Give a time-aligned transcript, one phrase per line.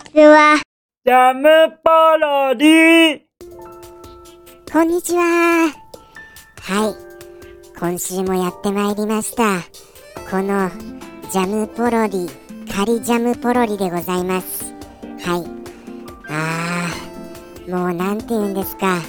[0.00, 0.56] ちは。
[1.04, 1.48] ジャム
[1.84, 3.20] パロディ
[4.72, 5.72] こんにちは。
[6.60, 6.94] はい。
[7.78, 9.60] 今週もやってまいりました。
[10.30, 10.70] この
[11.30, 12.28] ジャムポロリ、
[12.72, 14.72] 仮ジャムポロリでございます。
[15.20, 15.44] はい。
[16.28, 19.00] あー、もうなんて言うんですか。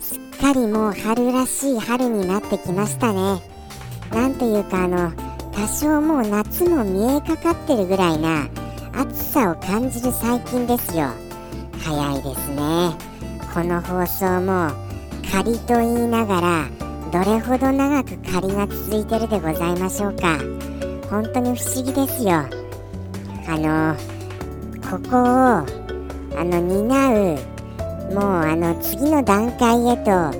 [0.00, 3.40] すっかりもう春らしい春になってきましたね。
[4.12, 5.12] なんというかあの、
[5.52, 8.48] 多少もう夏も見えかかってるぐらいな
[8.96, 11.08] 暑さを感じる最近ですよ。
[11.84, 13.14] 早いですね。
[13.54, 14.72] この放送も
[15.30, 16.68] 仮と言いながら
[17.12, 20.38] どれほど長く仮が続いてるでございましょうか
[21.08, 23.96] 本当に不思議ですよあの
[24.90, 25.22] ここを
[26.36, 30.32] あの担うもうあの次の段階へと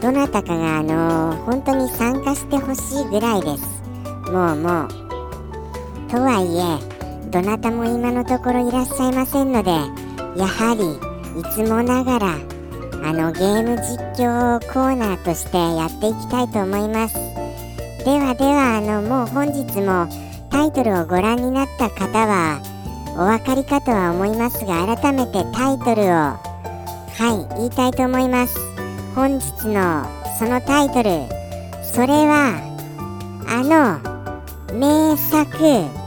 [0.00, 3.82] どなたかがあの本当に参加してほしいぐらいです
[4.30, 4.88] もうもう
[6.08, 6.91] とはいえ
[7.32, 12.34] どなたも今のところいらっしゃいませんのでやはりいつもながら
[13.04, 17.14] あのゲーム実況コーナーとしてやっていきたいと思います。
[18.04, 20.08] ではではあのもう本日も
[20.50, 22.60] タイトルをご覧になった方は
[23.16, 26.36] お分かりかとは思いますが改めてタイトルをは
[27.50, 28.58] い言いたいと思います。
[29.14, 30.04] 本日の
[30.38, 31.10] そのタイトル
[31.82, 32.60] それは
[33.48, 36.01] あの名作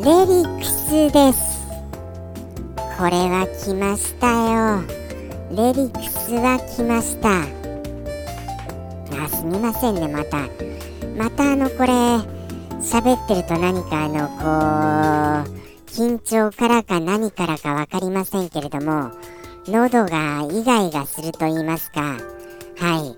[0.00, 1.68] レリックスです。
[2.98, 4.82] これは来ましたよ。
[5.52, 7.42] レリックスは来ました。
[9.24, 10.48] あすみませんねまた。
[11.16, 11.92] またあのこれ
[12.82, 15.54] 喋ってると何かあのこう
[15.88, 19.12] 緊張からか何からか分かりませんけれども
[19.68, 22.00] 喉がイガイガすると言いますか。
[22.00, 23.16] は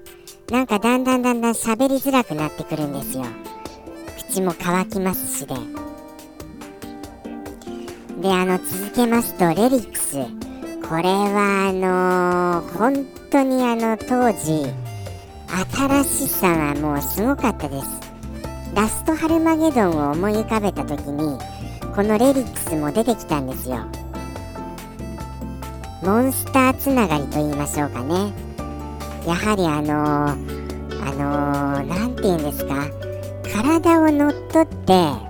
[0.51, 0.53] い。
[0.53, 3.25] なんかだんだんだんだん喋りづらくなってくるんですよ。
[4.29, 5.86] 口も乾きますしで。
[8.27, 10.17] であの続けますとレリックス。
[10.89, 14.67] これはあのー本当にあの当時
[15.79, 17.86] 新しさはもうすごかったです。
[18.75, 21.39] ラストハルマゲドンを思い浮かべた時に
[21.95, 23.79] このレリックスも出てきたんですよ。
[26.03, 28.33] モンスターつながりと言いましょうかね。
[29.25, 32.89] やはりあのー、あのー、て言うんですか？
[33.63, 35.26] 体を乗っ取って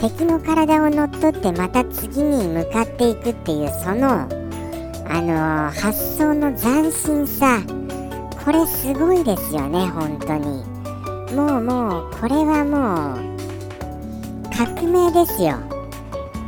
[0.00, 4.28] 敵の体を乗っ取ってまた次に向かっていくっていうその
[5.08, 7.60] あのー発想の斬新さ。
[8.46, 10.62] これすごいですよね本当に。
[11.34, 15.56] もうもうこれはもう革命ですよ。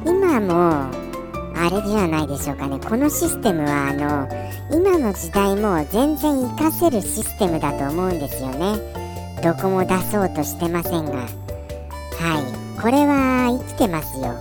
[0.06, 0.86] 今も
[1.56, 2.78] あれじゃないでしょうかね。
[2.78, 4.28] このシステムはあの
[4.70, 8.76] 今の時代も全然活かせるシステムだと思うんですよね。
[9.42, 11.47] どこも出そうとしてませんが。
[12.80, 14.34] これは生きてますよ。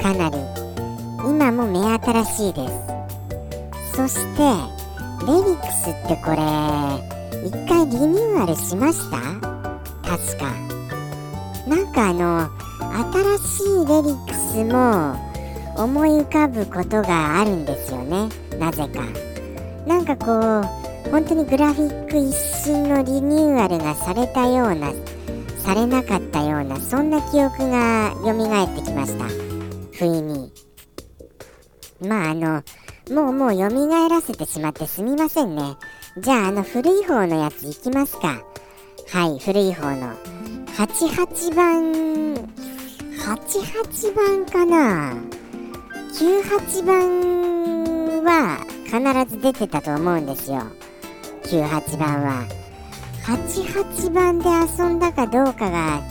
[0.00, 0.36] かなり。
[1.28, 2.74] 今も目新しいです。
[3.94, 4.42] そして
[5.26, 6.36] レリックスってこれ
[7.46, 9.18] 一回リニューアルしました？
[10.02, 10.52] 確か。
[11.68, 12.48] なんかあの
[13.12, 15.16] 新しいレリックスも
[15.76, 18.28] 思い浮かぶことがあるんですよね。
[18.58, 19.02] なぜか。
[19.86, 20.66] なんかこ
[21.06, 24.90] う本当にグラフィック一新のリニューアルがされたような
[25.64, 29.24] されなかったようなそんな記憶が蘇ってきました。
[29.92, 30.52] 不意に。
[32.02, 32.62] まああの
[33.10, 35.76] もうもう蘇らせてしまってすみませんね。
[36.18, 38.42] じゃああの古い方のやついきますか。
[39.10, 40.14] はい古い方の。
[40.76, 42.34] 88番
[43.24, 45.14] 88番かな。
[46.12, 50.62] 98番は必ず出てたと思うんですよ。
[51.44, 52.63] 98番は。
[53.24, 56.02] 88番で遊んだかどうかが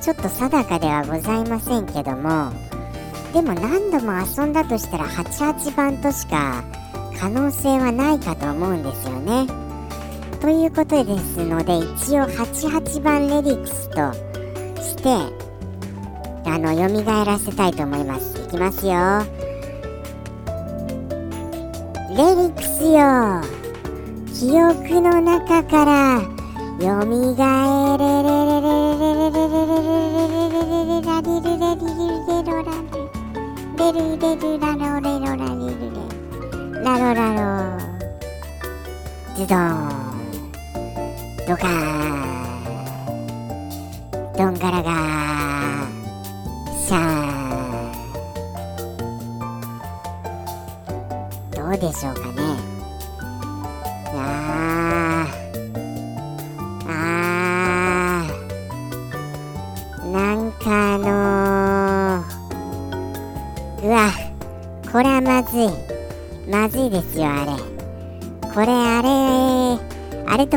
[0.00, 2.52] ちょっと定かではございませんけども
[3.32, 6.62] でも何度も遊んだとしたら88番としか
[7.18, 9.46] 可能性はないかと思うんですよね。
[10.40, 14.12] ということですので一応88番レリックスと
[14.80, 15.10] して
[16.48, 18.38] あの蘇らせたいと思います。
[18.40, 18.92] いきますよ。
[22.10, 23.60] レリックスよ
[24.34, 26.39] 記憶の中から
[26.80, 27.44] よみが
[27.94, 32.96] えれれれれれれれれれれれれれれれラリルレリルレロラル
[33.76, 36.00] レルレルラロレロラリルレ
[36.82, 37.84] ラロラロ
[39.36, 39.68] ズドン
[41.46, 42.40] ドカー
[44.38, 44.99] ドンガラガー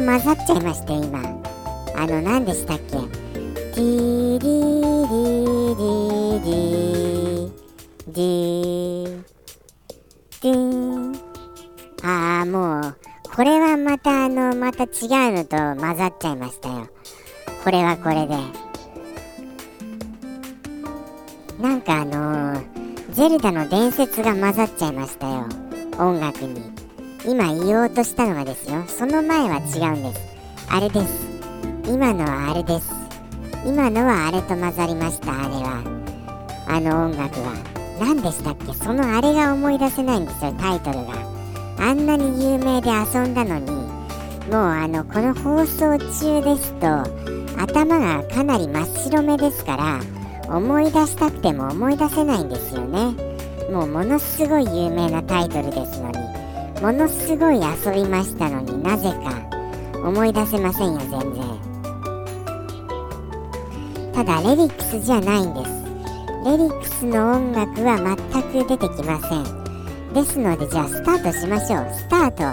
[0.06, 1.20] 混ざっちゃいまして今
[1.96, 2.98] あの何でしたっけ？
[3.76, 7.52] ディディディディ
[8.12, 9.24] ディ
[10.42, 11.20] ディデ
[12.04, 12.96] ああもう
[13.36, 14.90] これはまたあのまた違う
[15.34, 16.90] のと混ざっちゃいましたよ
[17.64, 18.36] これはこれで
[21.62, 22.64] なんかあのー、
[23.12, 25.48] ゼルダの伝説が混ざっちゃいましたよ
[25.98, 26.83] 音楽に。
[27.26, 28.84] 今言おうとしたのはですよ。
[28.88, 30.22] その前は違うんです。
[30.70, 31.30] あれです。
[31.86, 32.92] 今のはあれです。
[33.66, 35.32] 今のはあれと混ざりました。
[35.32, 35.82] あれは。
[36.68, 37.54] あの音楽は
[38.00, 38.74] 何でしたっけ？
[38.74, 40.54] そのあれが思い出せないんですよ。
[40.60, 41.14] タイトルが。
[41.80, 43.72] あんなに有名で遊んだのに。
[43.72, 43.86] も
[44.52, 46.88] うあのこの放送中ですと
[47.58, 50.02] 頭がかなり真っ白めですから
[50.54, 53.16] 思い出したくても思い出せないんですよね。
[53.72, 56.33] もうものすごい有名なタイトルですのに。
[56.84, 59.42] ものすごい遊びましたのになぜか
[60.06, 61.42] 思い出せませんよ全然
[64.12, 65.72] ただレリックスじゃないんです
[66.44, 72.44] レリックスの音楽は全く出てきませんですのでじゃあスタートしましょうスタート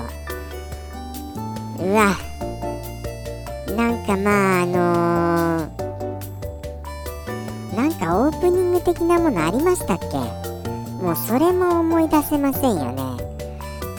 [1.84, 2.14] うわ
[3.76, 10.06] なんかまああのー、なんかオープニング的なものありましたっけ
[11.04, 12.99] もうそれも思い出せませんよね。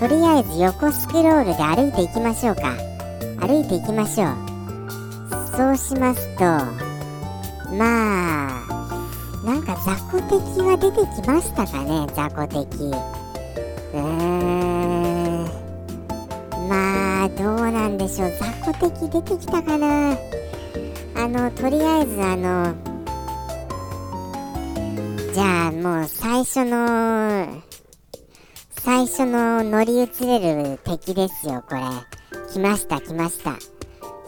[0.01, 2.75] とりあえず横スクロールで歩いていきましょうか。
[3.39, 4.35] 歩いていきましょう。
[5.55, 6.43] そうしますと
[7.75, 8.65] まあ
[9.45, 12.65] なんか雑魚敵は出てきましたかね雑魚敵。
[13.93, 15.45] うーん。
[16.67, 18.31] まあどうなんでしょう。
[18.39, 20.17] 雑魚敵出てきたかな。
[21.15, 22.73] あのとりあえずあの
[25.31, 27.61] じゃあもう最初の
[28.83, 31.81] 最初の乗り移れる敵ですよ、これ。
[32.51, 33.53] 来ました、来ました。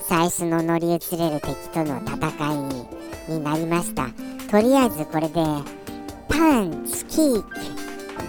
[0.07, 2.57] 最初の乗り移れる敵との戦い
[3.33, 4.09] になりました。
[4.51, 5.43] とりあえずこれで、
[6.29, 7.49] パンツキーク、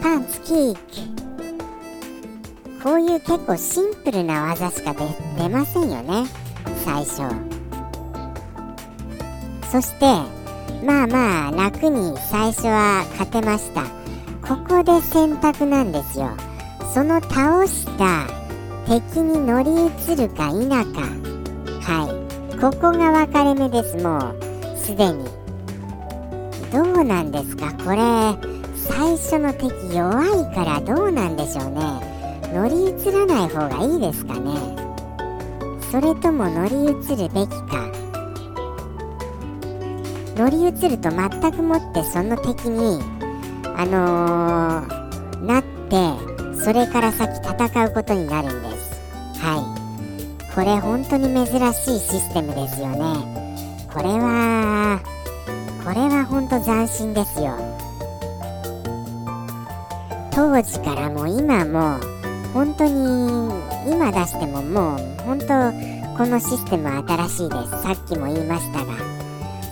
[0.02, 0.80] パンツキーク。
[2.82, 4.94] こういう結構シンプルな技しか
[5.36, 6.24] 出ませんよね、
[6.86, 7.20] 最初。
[9.70, 10.06] そして、
[10.86, 14.03] まあまあ楽に最初は勝てました。
[14.46, 16.28] ここで選択なんですよ。
[16.92, 18.26] その倒した
[18.86, 20.76] 敵に乗り移るか否か。
[21.80, 22.06] は
[22.52, 22.60] い。
[22.60, 24.36] ここが分かれ目ですもう。
[24.76, 25.24] すでに。
[26.70, 27.72] どうなんですか？
[27.84, 27.96] これ
[28.76, 31.80] 最初の敵弱いからどうなんでしょうね。
[32.52, 34.52] 乗り移らない方がいいですかね？
[35.90, 37.90] それとも乗り移るべきか？
[40.36, 43.00] 乗り移ると全くもってその敵に
[43.76, 46.34] あのー、なって
[46.64, 49.00] それから先戦うことになるんです。
[49.40, 50.54] はい。
[50.54, 52.98] これ本当に珍しいシステムですよね。
[53.92, 55.00] これは
[55.84, 57.56] これは本当斬新ですよ。
[60.30, 61.98] 当時からも今も
[62.52, 63.52] 本当に
[63.86, 65.46] 今出してももう本当
[66.16, 67.82] このシステムは新しいです。
[67.82, 68.94] さっきも言いましたが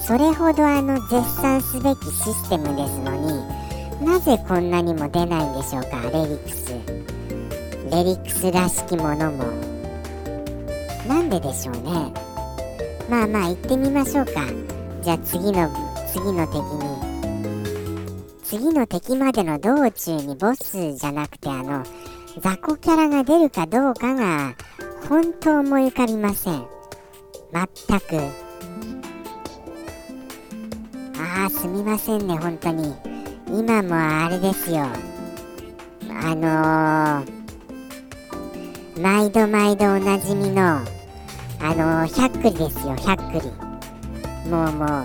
[0.01, 3.42] それほどあの絶賛すべきシステムですのに
[4.03, 6.01] なぜこんなにも出ないんでしょうか？
[6.13, 6.73] レリックス。
[7.91, 9.45] レリックスらしきものも。
[11.09, 12.13] なんででしょうね。
[13.09, 14.33] まあまあ行ってみましょうか。
[15.03, 15.71] じゃあ次の
[16.13, 17.13] 次の敵に。
[18.45, 21.83] 次の敵までの道中にボスじゃなくてあの
[22.39, 24.55] 雑魚キャラが出るかどうかが
[25.09, 26.67] 本当思い浮かびません。
[27.53, 28.17] 全く。
[31.19, 32.95] ああすみませんね本当に。
[33.53, 34.87] 今もあれですよ。
[36.09, 40.85] あのー、毎度毎度おなじみのあ
[41.75, 45.05] のー、ひゃっくりですよひゃっくりもうも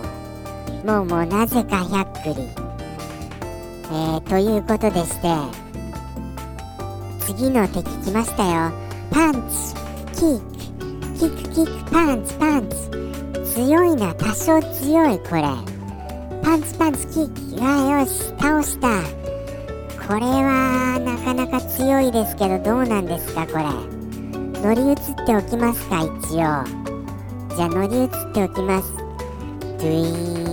[0.83, 2.47] うもうもうなぜかひゃっくり
[3.89, 5.67] えー、ということでして
[7.27, 8.71] 次の敵来ましたよ。
[9.11, 10.19] パンチ。
[10.19, 11.19] キック。
[11.19, 13.53] キックキックパンチパンチ。
[13.53, 14.15] 強いな。
[14.15, 15.76] 多少強いこれ。
[16.57, 19.01] ンツパンツキキガよし倒した。
[20.07, 23.65] これはなかなか強いですけどどうなんですかこれ。
[24.61, 26.17] 乗り移っておきますか一応。
[26.33, 28.91] じゃあ乗り移っておきます。
[28.95, 30.45] ドゥイー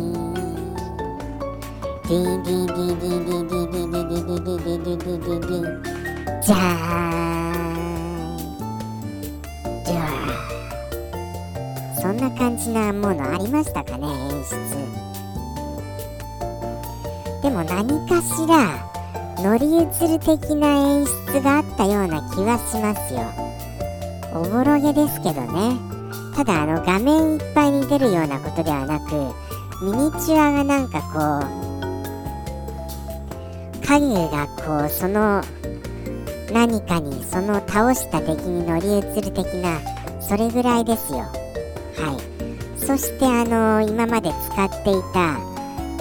[0.00, 0.34] ン。
[2.02, 2.42] ディン。
[2.42, 2.66] ディン。
[2.66, 2.98] ディン。
[2.98, 3.26] ディン。
[3.26, 3.46] ディン。
[3.46, 3.68] ディン。
[3.70, 3.92] ディン。
[3.92, 3.92] ディン。
[3.92, 4.22] ディン。
[4.22, 4.64] ディン。
[4.64, 4.84] ディン。
[4.84, 5.00] ディン。
[5.00, 5.20] ディン。
[5.20, 5.40] ディン。
[5.40, 6.02] ディン。
[6.42, 6.60] じゃー
[9.84, 14.91] じゃあそんな感じなものありましたかね演出
[17.42, 18.88] でも何かしら
[19.38, 23.20] 乗り移る的な演出があったような気はしますよ。
[24.34, 25.76] おぼろげですけどね。
[26.36, 29.14] ただあの画面いっぱいに出るようなことではなく
[29.84, 31.46] ミニチュアがなんかこ
[33.82, 35.42] う影がこうその
[36.52, 39.80] 何かにその倒した敵に乗り移る的な
[40.20, 41.18] それぐらいですよ。
[41.18, 42.16] は
[42.78, 42.78] い。
[42.78, 45.51] そしてあの今まで使っていた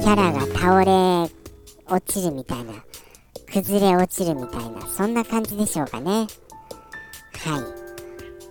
[0.01, 1.31] キャラが倒れ
[1.87, 2.73] 落ちるみたいな
[3.53, 6.11] 崩れ落ちるみたいなそんな感じでしょうかね。
[6.11, 6.27] はい。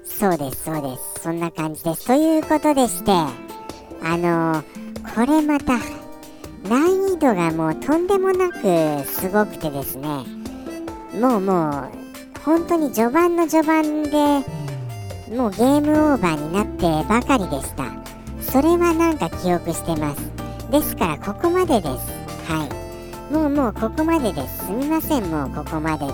[0.05, 1.23] そうですそうです。
[1.23, 2.07] そんな感じです。
[2.07, 4.63] ということでしてあの
[5.15, 5.79] これまた
[6.69, 10.09] 難易度がもうとんでもなくすごくてですね。
[11.21, 11.91] もうもう
[12.45, 14.11] 本当に序盤の序盤で
[15.35, 17.91] もうゲームオーバーになってばかりでした。
[18.41, 20.40] それはなんか記憶してます。
[20.71, 21.91] ですからここまでです。
[22.51, 23.33] はい。
[23.33, 24.67] もうもうここまでです。
[24.67, 25.25] すみません。
[25.31, 26.13] もうここまでで。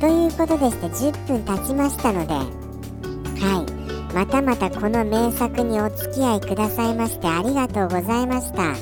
[0.00, 2.34] ということでして10分経ちましたので。
[2.34, 3.66] は
[4.10, 4.14] い。
[4.14, 8.74] またまたこの名作にお付き合いくださいましてありがとうございました。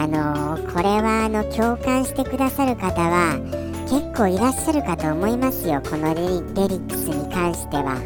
[0.00, 3.36] あのーこれはあの共感してくださる方は
[3.90, 5.82] 結構いらっしゃるかと思いますよ。
[5.82, 7.96] このレリレリックスに関しては。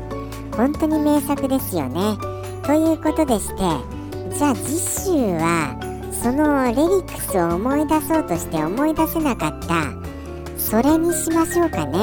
[0.57, 2.17] 本当に名作ですよね。
[2.65, 3.92] ということでして
[4.37, 5.77] じゃあ次週は
[6.13, 9.93] そのレリックスを思い出そうとして思い出せなかった
[10.57, 11.99] それにしましょうかね。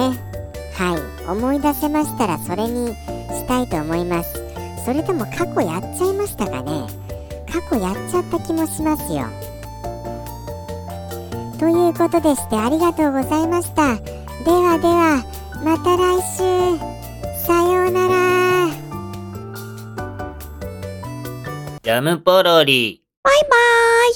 [0.76, 4.34] はい思い出せましたらそれにしたいと思います。
[4.86, 6.88] それとも過去やっちゃいましたかね。
[7.52, 9.26] 過去やっちゃった気もしますよ。
[11.60, 13.96] ということでしてありがとうございました。
[14.44, 15.24] ではでは
[15.64, 17.00] また来週。
[17.46, 18.29] さようなら。
[21.90, 23.02] ジャムポロリ。
[23.24, 24.14] バイバーイ